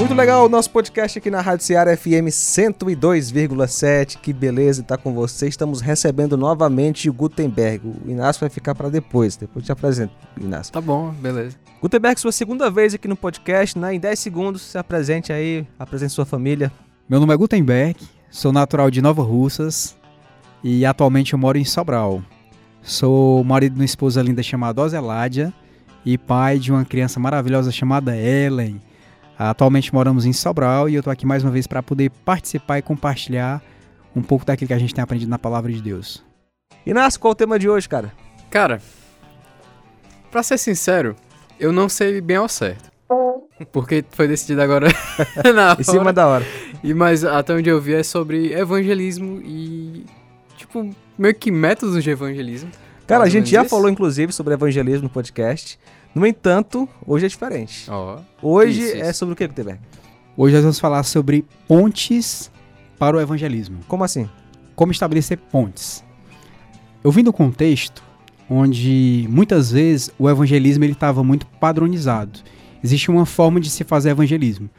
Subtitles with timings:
[0.00, 4.16] Muito legal o nosso podcast aqui na Rádio Ceará FM 102,7.
[4.16, 5.46] Que beleza estar com você.
[5.46, 7.86] Estamos recebendo novamente o Gutenberg.
[7.86, 9.36] O Inácio vai ficar para depois.
[9.36, 10.72] Depois te apresento, Inácio.
[10.72, 11.54] Tá bom, beleza.
[11.82, 13.94] Gutenberg, sua segunda vez aqui no podcast, né?
[13.94, 16.72] Em 10 segundos, se apresente aí, apresente sua família.
[17.06, 19.98] Meu nome é Gutenberg, sou natural de Nova Russas
[20.64, 22.22] e atualmente eu moro em Sobral.
[22.80, 25.52] Sou marido de uma esposa linda chamada Ozeládia
[26.06, 28.80] e pai de uma criança maravilhosa chamada Ellen.
[29.42, 32.82] Atualmente moramos em Sobral e eu tô aqui mais uma vez para poder participar e
[32.82, 33.62] compartilhar
[34.14, 36.22] um pouco daquilo que a gente tem aprendido na palavra de Deus.
[36.84, 38.12] Inácio, qual o tema de hoje, cara?
[38.50, 38.82] Cara,
[40.30, 41.16] pra ser sincero,
[41.58, 42.90] eu não sei bem ao certo.
[43.72, 44.88] Porque foi decidido agora
[45.54, 46.12] na Em cima hora.
[46.12, 46.46] da hora.
[46.84, 50.04] E mas até onde eu vi é sobre evangelismo e
[50.58, 52.70] tipo meio que métodos de evangelismo.
[53.06, 53.70] Cara, a gente já isso?
[53.70, 55.78] falou, inclusive, sobre evangelismo no podcast.
[56.14, 57.86] No entanto, hoje é diferente.
[57.90, 58.18] Ó.
[58.42, 59.18] Hoje Isso, é isso.
[59.20, 59.80] sobre o que, Gutenberg?
[60.36, 62.50] Hoje nós vamos falar sobre pontes
[62.98, 63.78] para o evangelismo.
[63.86, 64.28] Como assim?
[64.80, 66.02] como estabelecer pontes.
[67.04, 68.02] Eu vim do contexto
[68.48, 72.40] onde muitas vezes o evangelismo ele estava muito padronizado.
[72.82, 74.70] Existia uma forma de se fazer evangelismo.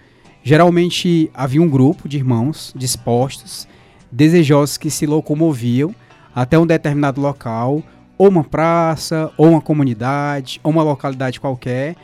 [0.44, 3.68] Geralmente havia um grupo de irmãos dispostos,
[4.12, 5.94] desejosos que se locomoviam
[6.34, 7.84] até um determinado local,
[8.22, 11.96] ou uma praça, ou uma comunidade, ou uma localidade qualquer,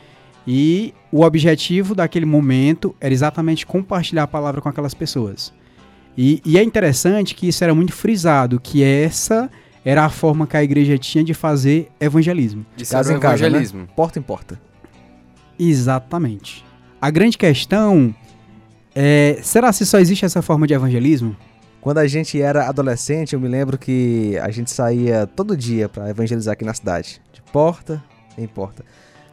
[0.44, 5.52] e o objetivo daquele momento era exatamente compartilhar a palavra com aquelas pessoas.
[6.16, 9.48] E, e é interessante que isso era muito frisado, que essa
[9.84, 12.66] era a forma que a igreja tinha de fazer evangelismo.
[12.76, 13.46] Isso Casa em casa, né?
[13.50, 13.88] evangelismo.
[13.94, 14.60] Porta em porta.
[15.56, 16.64] Exatamente.
[17.00, 18.12] A grande questão
[18.92, 21.36] é: será se só existe essa forma de evangelismo?
[21.80, 26.10] Quando a gente era adolescente, eu me lembro que a gente saía todo dia pra
[26.10, 28.02] evangelizar aqui na cidade, de porta
[28.36, 28.84] em porta.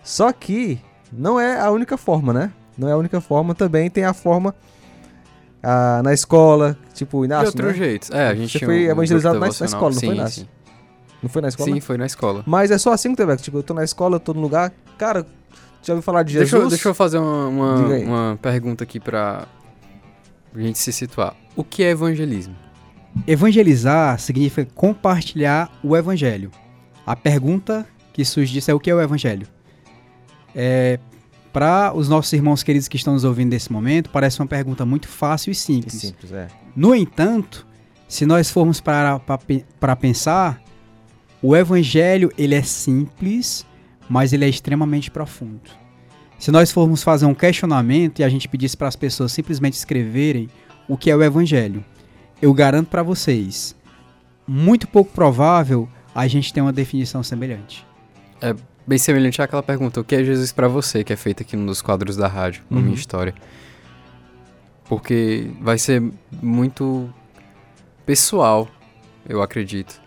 [0.04, 0.80] Só que
[1.12, 2.52] não é a única forma, né?
[2.78, 4.54] Não é a única forma, também tem a forma
[5.64, 7.74] ah, na escola, tipo o De Inácio, outro né?
[7.74, 8.14] jeito.
[8.14, 10.42] É, a gente Você foi um evangelizado na- na escola, não foi, sim, Inácio?
[10.44, 10.50] sim.
[11.24, 11.72] Não foi na escola?
[11.74, 12.44] Sim, foi na escola.
[12.46, 15.26] Mas é só assim, Gutenberg, tipo, eu tô na escola, eu tô no lugar, cara,
[15.82, 16.52] já ouviu falar de Jesus?
[16.52, 19.48] Deixa eu, deixa eu fazer uma, uma, uma pergunta aqui pra
[20.62, 21.36] gente se situar.
[21.56, 22.56] O que é evangelismo?
[23.26, 26.52] Evangelizar significa compartilhar o evangelho.
[27.06, 29.48] A pergunta que surge disso é o que é o evangelho?
[30.54, 31.00] É,
[31.54, 35.08] Para os nossos irmãos queridos que estão nos ouvindo nesse momento, parece uma pergunta muito
[35.08, 35.94] fácil e simples.
[35.94, 36.48] simples, é.
[36.76, 37.66] No entanto,
[38.08, 39.20] se nós formos para
[39.80, 40.62] para pensar,
[41.42, 43.66] o evangelho ele é simples,
[44.10, 45.70] mas ele é extremamente profundo.
[46.46, 50.48] Se nós formos fazer um questionamento e a gente pedisse para as pessoas simplesmente escreverem
[50.88, 51.84] o que é o evangelho,
[52.40, 53.76] eu garanto para vocês,
[54.46, 57.84] muito pouco provável a gente ter uma definição semelhante.
[58.86, 61.66] Bem semelhante àquela pergunta, o que é Jesus pra você, que é feita aqui num
[61.66, 62.84] dos quadros da rádio, na Uhum.
[62.84, 63.34] minha história.
[64.88, 66.00] Porque vai ser
[66.44, 67.12] muito
[68.06, 68.68] pessoal,
[69.28, 70.00] eu acredito,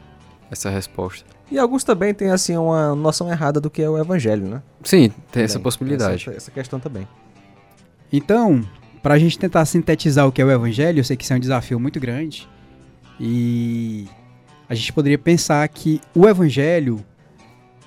[0.53, 1.38] essa resposta.
[1.51, 4.63] E alguns também têm, assim, uma noção errada do que é o evangelho, né?
[4.83, 6.29] Sim, tem essa possibilidade.
[6.29, 7.09] Essa, essa questão também.
[8.13, 8.65] Então,
[9.03, 11.37] para a gente tentar sintetizar o que é o Evangelho, eu sei que isso é
[11.37, 12.49] um desafio muito grande.
[13.21, 14.07] E
[14.69, 17.05] a gente poderia pensar que o Evangelho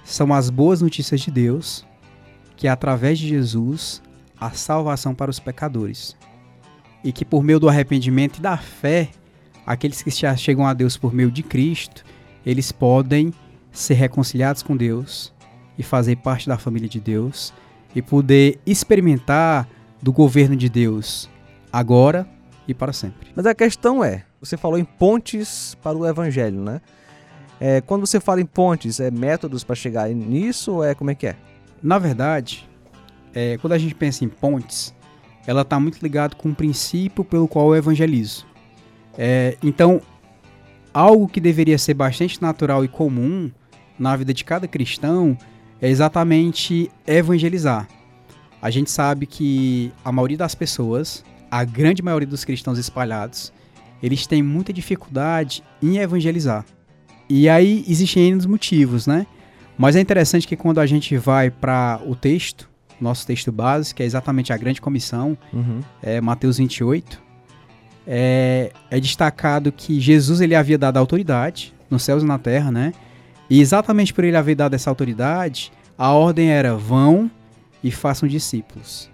[0.04, 1.86] são as boas notícias de Deus,
[2.56, 4.02] que é através de Jesus
[4.40, 6.16] a salvação para os pecadores.
[7.04, 9.10] E que por meio do arrependimento e da fé,
[9.66, 12.04] aqueles que já chegam a Deus por meio de Cristo,
[12.46, 13.34] eles podem
[13.72, 15.34] ser reconciliados com Deus
[15.78, 17.54] e fazer parte da família de Deus
[17.96, 19.68] e poder experimentar
[20.02, 21.30] do governo de Deus
[21.72, 22.28] agora
[22.68, 23.30] e para sempre.
[23.36, 26.82] Mas a questão é, você falou em pontes para o evangelho, né?
[27.60, 31.16] É, quando você fala em pontes, é métodos para chegar nisso ou é como é
[31.16, 31.36] que é?
[31.82, 32.68] Na verdade,
[33.34, 34.94] é, quando a gente pensa em pontes,
[35.46, 38.48] ela está muito ligada com o princípio pelo qual eu evangelizo.
[39.18, 40.02] É, então,
[40.94, 43.52] algo que deveria ser bastante natural e comum
[44.02, 45.38] na vida de cada cristão
[45.80, 47.88] é exatamente evangelizar.
[48.62, 53.54] A gente sabe que a maioria das pessoas, a grande maioria dos cristãos espalhados,
[54.02, 56.66] eles têm muita dificuldade em evangelizar.
[57.30, 59.28] E aí existem N motivos, né?
[59.78, 62.68] Mas é interessante que quando a gente vai para o texto,
[63.00, 65.80] nosso texto base, que é exatamente a grande comissão, Uhum.
[66.02, 67.22] é Mateus 28,
[68.08, 72.94] é, é destacado que Jesus ele havia dado autoridade nos céus e na terra, né?
[73.52, 77.30] E exatamente por ele haver dado essa autoridade, a ordem era vão
[77.84, 79.10] e façam discípulos,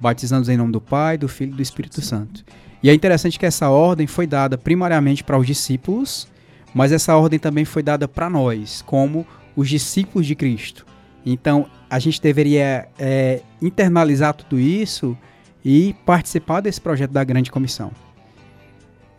[0.00, 2.42] batizando-os em nome do Pai, do Filho e do Espírito Santo.
[2.82, 6.26] E é interessante que essa ordem foi dada primariamente para os discípulos,
[6.72, 10.86] mas essa ordem também foi dada para nós, como os discípulos de Cristo.
[11.24, 15.14] Então, a gente deveria é, internalizar tudo isso
[15.62, 17.92] e participar desse projeto da Grande Comissão.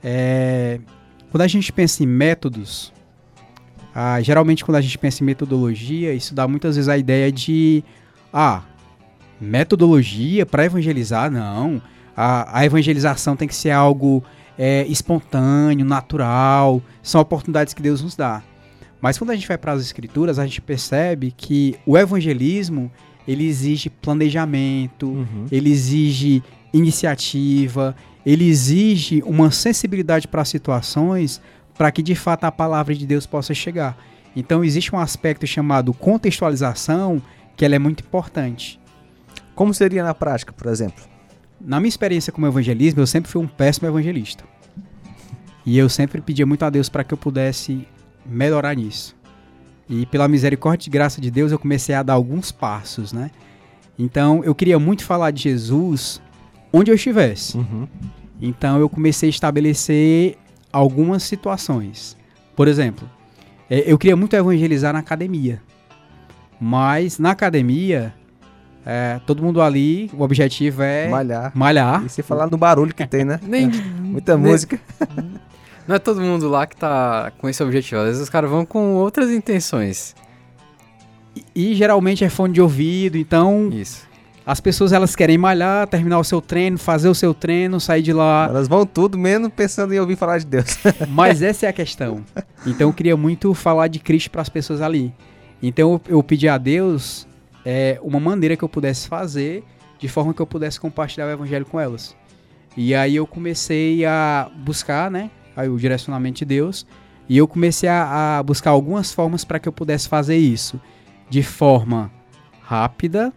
[0.04, 0.80] É,
[1.30, 2.93] quando a gente pensa em métodos,
[3.94, 7.84] ah, geralmente quando a gente pensa em metodologia, isso dá muitas vezes a ideia de
[8.32, 8.64] ah,
[9.40, 11.82] metodologia para evangelizar, não.
[12.16, 14.24] A, a, evangelização tem que ser algo
[14.58, 18.44] é, espontâneo, natural, são oportunidades que Deus nos dá.
[19.02, 22.92] Mas quando a gente vai para as escrituras, a gente percebe que o evangelismo
[23.28, 25.46] ele exige planejamento, uhum.
[25.52, 26.44] ele exige
[26.74, 27.96] iniciativa,
[28.26, 31.42] ele exige uma sensibilidade para situações
[31.78, 33.98] para que de fato a palavra de Deus possa chegar.
[34.36, 37.22] Então existe um aspecto chamado contextualização
[37.56, 38.80] que ela é muito importante.
[39.56, 41.04] Como seria na prática, por exemplo?
[41.62, 44.44] Na minha experiência como evangelismo, eu sempre fui um péssimo evangelista.
[45.66, 47.88] E eu sempre pedia muito a Deus para que eu pudesse
[48.26, 49.16] melhorar nisso.
[49.88, 53.32] E pela misericórdia e graça de Deus, eu comecei a dar alguns passos, né?
[53.98, 56.22] Então, eu queria muito falar de Jesus
[56.72, 57.58] onde eu estivesse.
[57.58, 57.88] Uhum.
[58.42, 60.38] Então, eu comecei a estabelecer
[60.74, 62.18] algumas situações.
[62.56, 63.08] Por exemplo,
[63.70, 65.62] é, eu queria muito evangelizar na academia.
[66.60, 68.14] Mas na academia,
[68.86, 71.52] é, todo mundo ali, o objetivo é malhar.
[71.56, 72.06] malhar.
[72.06, 73.40] E se falar no barulho que tem, né?
[73.46, 74.80] Nem, Muita nem, música.
[75.88, 78.02] Não é todo mundo lá que tá com esse objetivo.
[78.02, 80.16] Às vezes os caras vão com outras intenções.
[81.36, 83.70] E, e, geralmente é fone de ouvido, então.
[83.70, 84.08] Isso.
[84.46, 88.12] As pessoas elas querem malhar, terminar o seu treino, fazer o seu treino, sair de
[88.12, 88.48] lá.
[88.50, 90.78] Elas vão tudo menos pensando em ouvir falar de Deus.
[91.08, 92.24] Mas essa é a questão.
[92.66, 95.14] Então eu queria muito falar de Cristo para as pessoas ali.
[95.62, 97.26] Então eu, eu pedi a Deus
[97.64, 99.64] é, uma maneira que eu pudesse fazer
[99.98, 102.14] de forma que eu pudesse compartilhar o evangelho com elas.
[102.76, 106.86] E aí eu comecei a buscar, né, aí o direcionamento de Deus,
[107.30, 110.82] e eu comecei a, a buscar algumas formas para que eu pudesse fazer isso
[111.30, 112.12] de forma
[112.62, 113.32] rápida,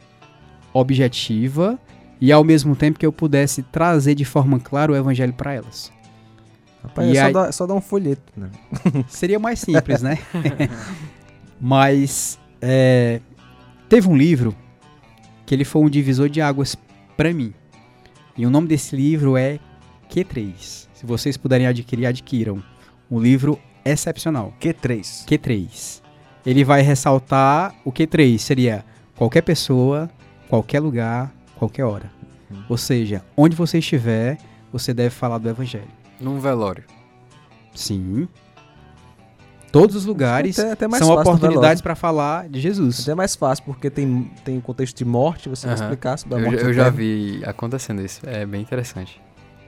[0.80, 1.78] objetiva
[2.20, 5.92] e ao mesmo tempo que eu pudesse trazer de forma clara o evangelho para elas.
[6.82, 7.32] Rapaz, é só, aí...
[7.32, 8.50] dar, só dar um folheto, né?
[9.08, 10.18] Seria mais simples, né?
[11.60, 13.20] Mas é,
[13.88, 14.54] Teve um livro
[15.44, 16.76] que ele foi um divisor de águas
[17.16, 17.54] para mim.
[18.36, 19.60] E o nome desse livro é
[20.10, 20.88] Q3.
[20.92, 22.60] Se vocês puderem adquirir, adquiram.
[23.08, 24.52] Um livro excepcional.
[24.60, 25.24] Q3.
[25.24, 26.02] Q3.
[26.44, 28.84] Ele vai ressaltar o Q3 seria
[29.14, 30.10] qualquer pessoa,
[30.48, 32.10] qualquer lugar, qualquer hora.
[32.50, 32.64] Uhum.
[32.68, 34.38] Ou seja, onde você estiver,
[34.72, 35.88] você deve falar do evangelho.
[36.20, 36.84] Num velório.
[37.74, 38.28] Sim
[39.76, 43.02] todos os lugares até, até são oportunidades para falar de Jesus.
[43.02, 46.40] Até mais fácil, porque tem, tem o contexto de morte, você vai explicar sobre a
[46.40, 46.62] morte.
[46.62, 49.20] Eu, eu já vi acontecendo isso, é bem interessante.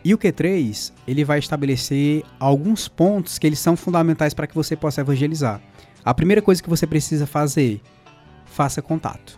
[0.02, 4.74] E o Q3, ele vai estabelecer alguns pontos que eles são fundamentais para que você
[4.76, 5.60] possa evangelizar.
[6.04, 7.82] A primeira coisa que você precisa fazer,
[8.46, 9.37] faça contato.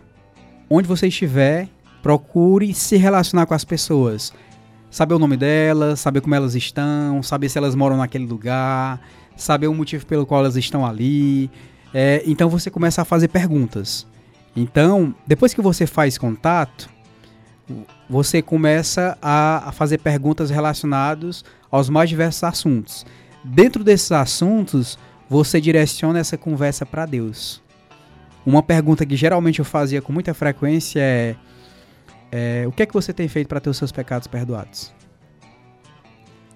[0.73, 1.67] Onde você estiver,
[2.01, 4.31] procure se relacionar com as pessoas.
[4.89, 9.01] Saber o nome delas, saber como elas estão, saber se elas moram naquele lugar,
[9.35, 11.51] saber o motivo pelo qual elas estão ali.
[11.93, 14.07] É, então você começa a fazer perguntas.
[14.55, 16.89] Então, depois que você faz contato,
[18.09, 23.05] você começa a, a fazer perguntas relacionadas aos mais diversos assuntos.
[23.43, 24.97] Dentro desses assuntos,
[25.29, 27.61] você direciona essa conversa para Deus.
[28.45, 31.35] Uma pergunta que geralmente eu fazia com muita frequência é,
[32.31, 34.93] é o que é que você tem feito para ter os seus pecados perdoados?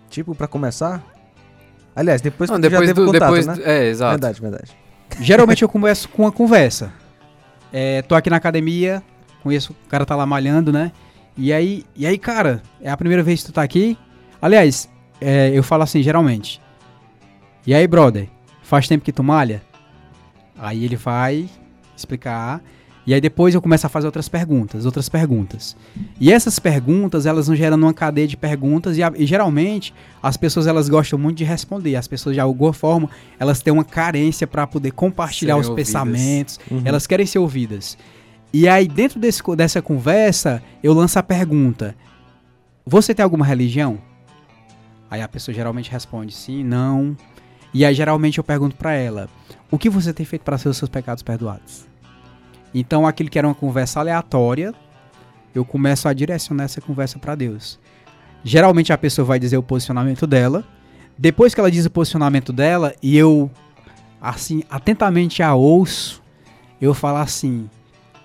[0.09, 1.03] Tipo, para começar,
[1.95, 3.55] Aliás, depois que depois já do, contato, depois, né?
[3.63, 4.11] É, exato.
[4.11, 4.71] Verdade, verdade.
[5.21, 6.91] Geralmente eu começo com uma conversa.
[7.71, 9.01] É, tô aqui na academia,
[9.41, 10.91] conheço, o cara tá lá malhando, né?
[11.37, 13.97] E aí, e aí, cara, é a primeira vez que tu tá aqui?
[14.41, 14.89] Aliás,
[15.21, 16.61] é, eu falo assim, geralmente.
[17.65, 18.27] E aí, brother,
[18.61, 19.61] faz tempo que tu malha?
[20.57, 21.49] Aí ele vai
[21.95, 22.61] explicar.
[23.05, 25.77] E aí depois eu começo a fazer outras perguntas, outras perguntas.
[26.19, 30.65] E essas perguntas, elas vão gerando uma cadeia de perguntas e, e, geralmente as pessoas
[30.65, 31.95] elas gostam muito de responder.
[31.95, 33.07] As pessoas de alguma forma,
[33.39, 35.87] elas têm uma carência para poder compartilhar Serem os ouvidas.
[35.87, 36.81] pensamentos, uhum.
[36.83, 37.95] elas querem ser ouvidas.
[38.51, 41.95] E aí dentro desse, dessa conversa, eu lanço a pergunta:
[42.87, 43.99] Você tem alguma religião?
[45.11, 47.15] Aí a pessoa geralmente responde sim, não.
[47.71, 49.29] E aí geralmente eu pergunto para ela:
[49.71, 51.85] O que você tem feito para ser os seus pecados perdoados?
[52.73, 54.73] Então, aquilo que era uma conversa aleatória,
[55.53, 57.79] eu começo a direcionar essa conversa para Deus.
[58.43, 60.63] Geralmente a pessoa vai dizer o posicionamento dela.
[61.17, 63.49] Depois que ela diz o posicionamento dela e eu
[64.21, 66.21] assim atentamente a ouço,
[66.79, 67.69] eu falo assim: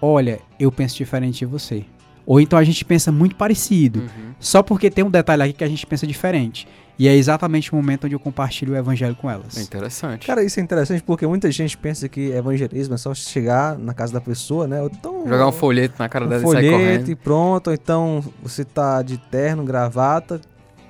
[0.02, 1.84] "Olha, eu penso diferente de você".
[2.26, 4.34] Ou então a gente pensa muito parecido, uhum.
[4.38, 6.68] só porque tem um detalhe aqui que a gente pensa diferente.
[7.00, 9.56] E é exatamente o momento onde eu compartilho o evangelho com elas.
[9.56, 10.26] É interessante.
[10.26, 14.12] Cara, isso é interessante porque muita gente pensa que evangelismo é só chegar na casa
[14.12, 14.84] da pessoa, né?
[14.84, 17.08] Então, Jogar um folheto na cara um dela e sair folheto correndo.
[17.10, 17.68] e pronto.
[17.68, 20.42] Ou então você tá de terno, gravata,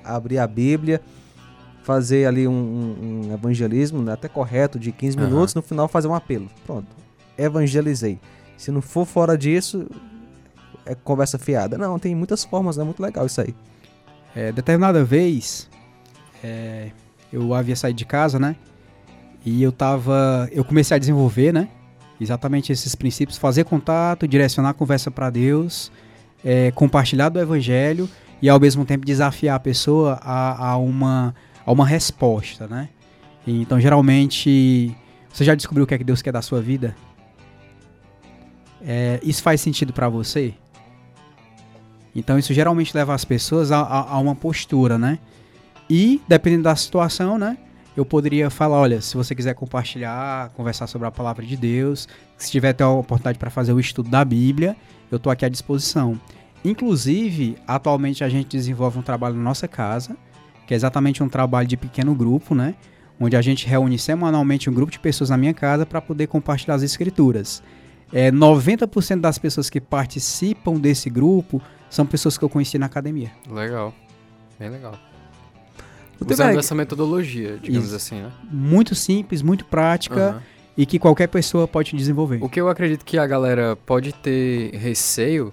[0.04, 1.00] abrir a Bíblia,
[1.84, 5.28] fazer ali um, um- um evangelismo, né, até correto, de 15 Aham.
[5.28, 6.48] minutos, no final fazer um apelo.
[6.66, 6.88] Pronto,
[7.38, 8.18] evangelizei.
[8.56, 9.86] Se não for fora disso,
[10.84, 11.78] é conversa fiada.
[11.78, 13.54] Não, tem muitas formas, é muito legal isso aí.
[14.34, 15.69] É, determinada vez,
[16.42, 16.90] é,
[17.32, 18.56] eu havia saído de casa, né?
[19.44, 20.48] E eu tava.
[20.52, 21.68] Eu comecei a desenvolver, né?
[22.20, 25.90] Exatamente esses princípios: fazer contato, direcionar a conversa para Deus,
[26.44, 28.08] é, compartilhar do evangelho
[28.42, 32.88] e ao mesmo tempo desafiar a pessoa a, a uma, a uma resposta, né?
[33.46, 34.94] Então, geralmente,
[35.32, 36.94] você já descobriu o que é que Deus quer da sua vida?
[38.82, 40.54] É, isso faz sentido para você?
[42.14, 45.18] Então isso geralmente leva as pessoas a, a- a uma postura, né?
[45.90, 47.58] E, dependendo da situação, né?
[47.96, 52.48] Eu poderia falar, olha, se você quiser compartilhar, conversar sobre a palavra de Deus, se
[52.48, 54.76] tiver até a oportunidade para fazer o estudo da Bíblia,
[55.10, 56.18] eu estou aqui à disposição.
[56.64, 60.16] Inclusive, atualmente a gente desenvolve um trabalho na nossa casa,
[60.66, 62.76] que é exatamente um trabalho de pequeno grupo, né?
[63.18, 66.76] Onde a gente reúne semanalmente um grupo de pessoas na minha casa para poder compartilhar
[66.76, 67.60] as escrituras.
[68.12, 73.32] É, 90% das pessoas que participam desse grupo são pessoas que eu conheci na academia.
[73.50, 73.92] Legal.
[74.58, 75.09] Bem legal.
[76.28, 77.96] Usando essa metodologia, digamos Isso.
[77.96, 78.30] assim, né?
[78.50, 80.42] Muito simples, muito prática Aham.
[80.76, 82.38] e que qualquer pessoa pode desenvolver.
[82.42, 85.52] O que eu acredito que a galera pode ter receio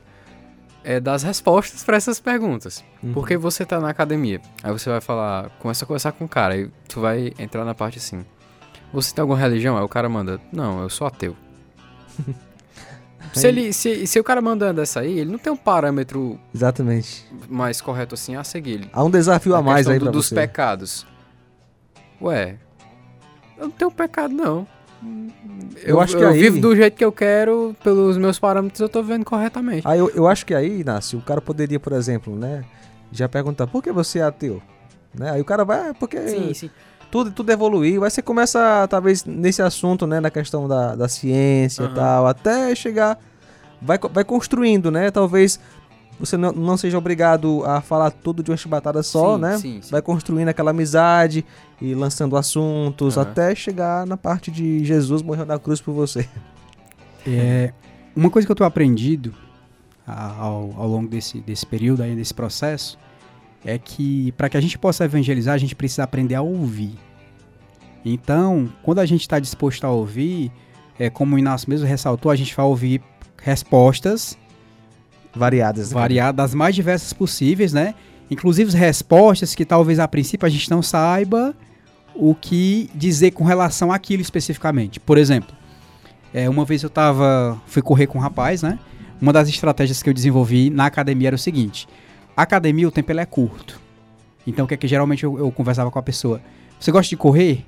[0.83, 2.83] é das respostas para essas perguntas.
[3.03, 3.13] Uhum.
[3.13, 6.53] Porque você tá na academia, aí você vai falar, começa a conversar com o cara,
[6.53, 8.25] aí tu vai entrar na parte assim.
[8.93, 9.77] Você tem alguma religião?
[9.77, 11.35] Aí o cara manda, não, eu sou ateu.
[13.33, 17.25] se, ele, se, se o cara manda dessa aí, ele não tem um parâmetro Exatamente.
[17.49, 18.73] mais correto assim a seguir.
[18.73, 20.35] Ele- Há um desafio a, mais questão aí do- pra dos você.
[20.35, 21.05] pecados.
[22.21, 22.55] Ué,
[23.57, 24.67] eu não tenho pecado não.
[25.83, 28.89] Eu acho que eu aí- vivo do jeito que eu quero, pelos meus parâmetros eu
[28.89, 29.87] tô vivendo corretamente.
[29.87, 32.63] Aí eu, eu acho que aí, Inácio, o cara poderia, por exemplo, né,
[33.11, 34.61] já perguntar, por que você é ateu?
[35.13, 35.29] Né?
[35.31, 36.69] Aí o cara vai, "Ah, porque sim.
[37.11, 38.03] Tudo, tudo evoluiu.
[38.03, 42.73] Aí você começa, talvez, nesse assunto, né, na questão da, da ciência e tal, até
[42.75, 43.17] chegar,
[43.81, 45.59] vai, vai construindo, né, talvez
[46.19, 49.57] você não, não seja obrigado a falar tudo de uma chibatada só, Sim, né?
[49.59, 49.91] sim, sim.
[49.91, 51.45] Vai construindo aquela amizade
[51.79, 53.29] e lançando assuntos Aham.
[53.29, 56.27] até chegar na parte de Jesus morreu na cruz por você.
[57.25, 57.71] É,
[58.15, 59.33] uma coisa que eu tenho aprendido
[60.07, 62.97] a- ao, ao longo desse, desse período aí, desse processo,
[63.65, 66.97] é que para que a gente possa evangelizar, a gente precisa aprender a ouvir.
[68.05, 70.51] Então, quando a gente está disposto a ouvir,
[70.97, 73.01] é, como o Inácio mesmo ressaltou, a gente vai ouvir
[73.41, 74.37] respostas
[75.35, 75.91] Variadas.
[75.91, 75.95] né?
[75.95, 77.93] variadas, das mais diversas possíveis, né?
[78.29, 81.55] Inclusive respostas que talvez a princípio a gente não saiba
[82.15, 84.99] o que dizer com relação àquilo especificamente.
[84.99, 85.55] Por exemplo,
[86.33, 88.79] é, uma vez eu tava, fui correr com um rapaz, né?
[89.21, 91.87] Uma das estratégias que eu desenvolvi na academia era o seguinte:
[92.43, 93.79] academia o tempo ele é curto.
[94.45, 96.41] Então o que é que geralmente eu, eu conversava com a pessoa?
[96.79, 97.65] Você gosta de correr?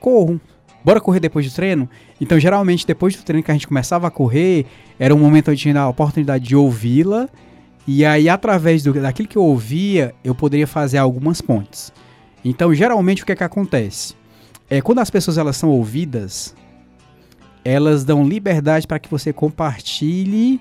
[0.00, 0.40] Corro.
[0.84, 1.88] Bora correr depois do treino?
[2.20, 4.66] Então, geralmente, depois do treino que a gente começava a correr,
[4.98, 7.26] era um momento onde tinha a oportunidade de ouvi-la.
[7.86, 11.90] E aí, através do, daquilo que eu ouvia, eu poderia fazer algumas pontes.
[12.44, 14.14] Então, geralmente, o que é que acontece?
[14.68, 16.54] É, quando as pessoas elas são ouvidas,
[17.64, 20.60] elas dão liberdade para que você compartilhe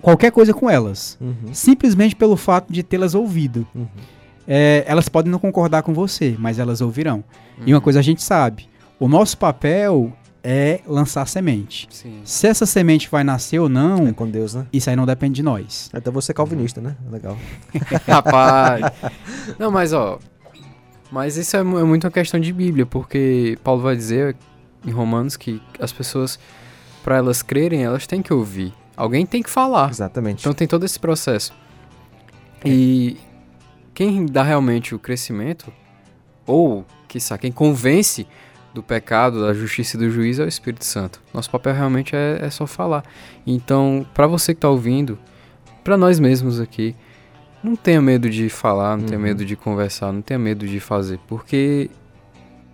[0.00, 1.16] qualquer coisa com elas.
[1.20, 3.66] Uhum, Simplesmente pelo fato de tê-las ouvido.
[3.74, 3.86] uhum.
[4.52, 7.22] É, elas podem não concordar com você, mas elas ouvirão.
[7.64, 7.80] E uma Uhum.
[7.84, 11.86] coisa a gente sabe: o nosso papel é lançar semente.
[11.90, 12.20] Sim.
[12.24, 14.66] Se essa semente vai nascer ou É não, com Deus, né?
[14.72, 15.88] isso aí não depende de nós.
[15.92, 16.96] Até você é calvinista, né?
[17.12, 17.36] Legal.
[18.08, 18.82] Rapaz.
[19.58, 20.18] Não, mas ó.
[21.12, 24.34] Mas isso é, é muito uma questão de Bíblia, porque Paulo vai dizer
[24.86, 26.38] em Romanos que as pessoas,
[27.04, 28.72] para elas crerem, elas têm que ouvir.
[29.00, 29.88] Alguém tem que falar.
[29.90, 30.40] Exatamente.
[30.40, 31.52] Então tem todo esse processo.
[32.64, 33.16] E
[33.94, 35.72] quem dá realmente o crescimento,
[36.46, 38.26] ou, quiçá, quem convence
[38.74, 41.20] do pecado, da justiça e do juízo é o Espírito Santo.
[41.32, 43.02] Nosso papel realmente é, é só falar.
[43.46, 45.18] Então, para você que tá ouvindo,
[45.82, 46.94] para nós mesmos aqui,
[47.64, 49.24] não tenha medo de falar, não tenha Uhum.
[49.24, 51.90] medo de conversar, não tenha medo de fazer, porque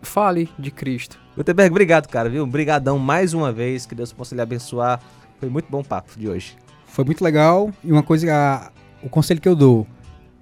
[0.03, 1.19] fale de Cristo.
[1.37, 2.43] Gutenberg, obrigado, cara, viu?
[2.45, 3.87] Obrigadão mais uma vez.
[3.87, 5.01] Que Deus possa lhe abençoar.
[5.41, 6.57] Foi muito bom o papo de hoje.
[6.87, 8.71] Foi muito legal e uma coisa, a-
[9.03, 9.87] o conselho que eu dou,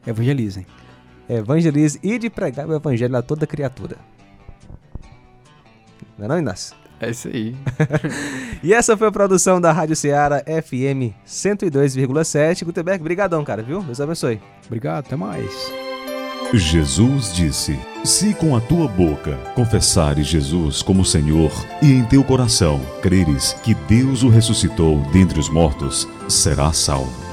[0.07, 0.67] evangelizem.
[1.29, 3.97] Evangelize e de pregar o evangelho a toda criatura.
[6.19, 6.77] Não é não, Inácio?
[7.01, 7.57] É isso aí.
[8.63, 12.65] E essa foi a produção da Rádio Ceará FM 102,7.
[12.65, 13.83] Gutenberg, brigadão, cara, viu?
[13.83, 14.41] Deus abençoe.
[14.67, 15.71] Obrigado, até mais.
[16.63, 22.81] Jesus disse: Se com a tua boca confessares Jesus como Senhor e em teu coração
[23.03, 27.24] creres que Deus o ressuscitou dentre os mortos, serás salvo.